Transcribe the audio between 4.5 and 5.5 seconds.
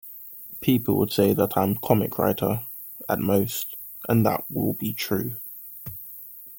be true.